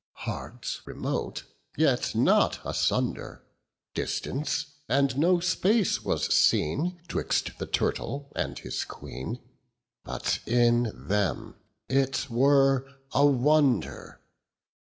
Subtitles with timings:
[0.25, 1.43] Hearts remote,
[1.77, 3.43] yet not asunder;
[3.93, 9.37] Distance, and no space was seen 30 'Twixt the turtle and his queen:
[10.03, 11.53] But in them
[11.87, 14.19] it were a wonder.